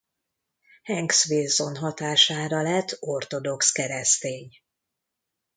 [0.83, 4.49] Hanks Wilson hatására lett ortodox keresztény.